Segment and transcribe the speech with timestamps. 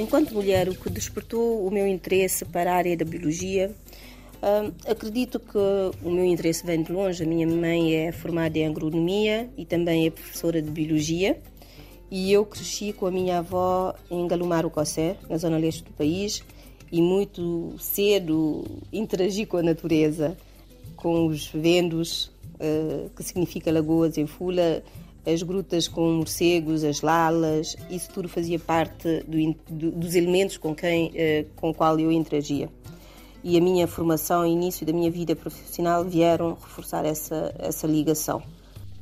[0.00, 3.70] Enquanto mulher, o que despertou o meu interesse para a área da biologia,
[4.36, 5.58] uh, acredito que
[6.02, 7.22] o meu interesse vem de longe.
[7.22, 11.38] A minha mãe é formada em agronomia e também é professora de biologia.
[12.10, 15.92] E eu cresci com a minha avó em Galumar o Cossé, na zona leste do
[15.92, 16.42] país,
[16.90, 20.34] e muito cedo interagi com a natureza,
[20.96, 24.82] com os vendos, uh, que significa lagoas em Fula,
[25.24, 30.74] as grutas com morcegos, as lalas, isso tudo fazia parte do, do, dos elementos com
[30.74, 32.70] quem, eh, com qual eu interagia.
[33.42, 38.42] E a minha formação e início da minha vida profissional vieram reforçar essa, essa ligação.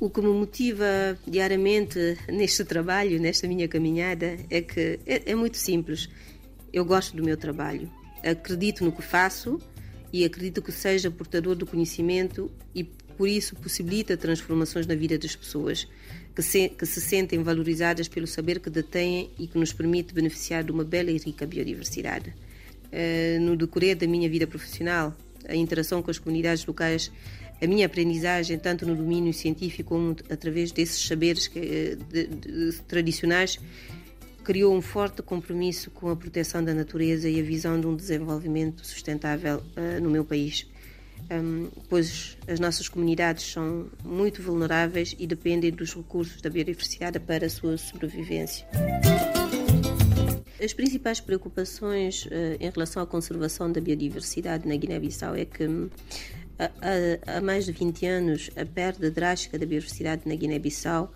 [0.00, 5.56] O que me motiva diariamente neste trabalho, nesta minha caminhada, é que é, é muito
[5.56, 6.08] simples.
[6.72, 7.90] Eu gosto do meu trabalho,
[8.22, 9.60] acredito no que faço
[10.12, 12.84] e acredito que seja portador do conhecimento e
[13.16, 15.86] por isso possibilita transformações na vida das pessoas,
[16.34, 20.64] que se, que se sentem valorizadas pelo saber que detêm e que nos permite beneficiar
[20.64, 22.30] de uma bela e rica biodiversidade.
[22.92, 25.16] Uh, no decorrer da minha vida profissional,
[25.48, 27.10] a interação com as comunidades locais,
[27.60, 32.82] a minha aprendizagem, tanto no domínio científico como através desses saberes que, eh, de, de,
[32.88, 33.58] tradicionais,
[34.42, 38.84] criou um forte compromisso com a proteção da natureza e a visão de um desenvolvimento
[38.84, 40.66] sustentável uh, no meu país
[41.30, 47.46] um, pois as nossas comunidades são muito vulneráveis e dependem dos recursos da biodiversidade para
[47.46, 48.66] a sua sobrevivência.
[50.62, 55.64] As principais preocupações uh, em relação à conservação da biodiversidade na Guiné-Bissau é que
[57.26, 61.12] há, mais de 20 anos a perda drástica da biodiversidade na Guiné-Bissau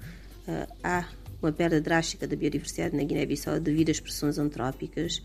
[0.48, 1.08] uh, há
[1.40, 5.22] uma perda drástica da biodiversidade na Guiné-Bissau devido às pressões antrópicas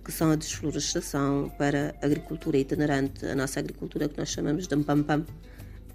[0.00, 5.24] que são a desflorestação para agricultura itinerante, a nossa agricultura que nós chamamos de mpampam,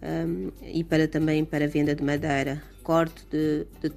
[0.02, 3.90] um, e para também para venda de madeira, corte de, de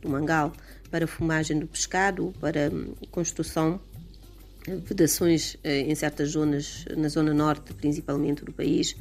[0.00, 0.52] do mangal,
[0.90, 3.80] para fumagem do pescado, para um, construção
[4.84, 8.96] vedações uh, em certas zonas, na zona norte principalmente do país,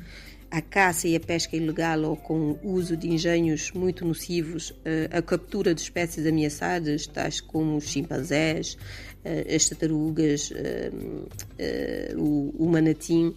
[0.52, 5.10] a caça e a pesca ilegal ou com o uso de engenhos muito nocivos, eh,
[5.10, 8.78] a captura de espécies ameaçadas, tais como os chimpanzés,
[9.24, 13.34] eh, as tartarugas, eh, o manatim.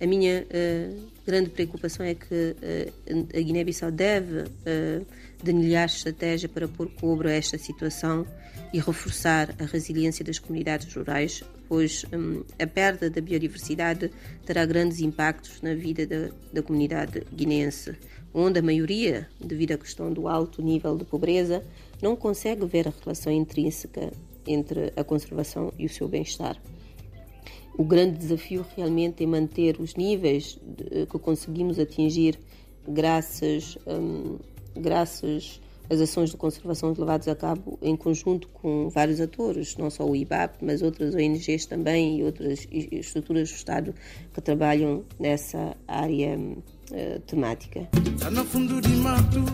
[0.00, 0.46] A minha
[1.26, 2.56] grande preocupação é que
[3.34, 4.44] a Guiné-Bissau deve
[5.42, 8.26] denilhar estratégia para pôr cobro a esta situação
[8.72, 14.10] e reforçar a resiliência das comunidades rurais, pois hum, a perda da biodiversidade
[14.44, 17.94] terá grandes impactos na vida da, da comunidade guineense,
[18.32, 21.62] onde a maioria, devido à questão do alto nível de pobreza,
[22.02, 24.10] não consegue ver a relação intrínseca
[24.46, 26.60] entre a conservação e o seu bem-estar.
[27.76, 32.38] O grande desafio realmente é manter os níveis de, que conseguimos atingir
[32.86, 34.38] graças, hum,
[34.76, 40.04] graças as ações de conservação levadas a cabo em conjunto com vários atores, não só
[40.04, 43.94] o IBAP, mas outras ONGs também e outras estruturas do Estado
[44.32, 47.88] que trabalham nessa área uh, temática.
[48.18, 49.44] Tá no fundo de mato,